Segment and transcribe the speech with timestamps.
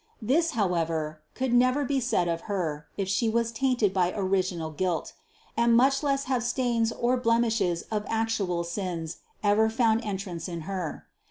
[0.19, 4.71] This, how ever, never could be said of Her, if She was tainted by original
[4.71, 5.13] guilt;
[5.55, 11.05] and much less have stains or blemishes of actual sins ever found entrance in Her.